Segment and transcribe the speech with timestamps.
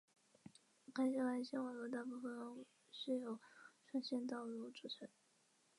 [0.95, 3.37] 该市的干线网络大部分是由
[3.85, 5.07] 双线道路组成。